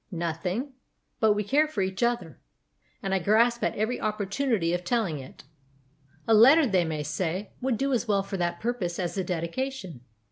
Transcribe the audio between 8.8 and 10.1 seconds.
as a dedication.